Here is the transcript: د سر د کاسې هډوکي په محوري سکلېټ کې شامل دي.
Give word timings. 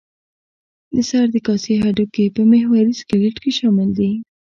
د 0.93 0.95
سر 1.09 1.25
د 1.33 1.35
کاسې 1.47 1.73
هډوکي 1.83 2.25
په 2.35 2.41
محوري 2.51 2.93
سکلېټ 3.01 3.35
کې 3.43 3.51
شامل 3.59 3.89
دي. 3.99 4.11